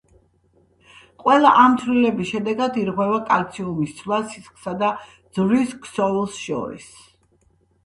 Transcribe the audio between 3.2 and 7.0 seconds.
კალციუმის ცვლა სისხლსა და ძვლის ქსოვილს შორის.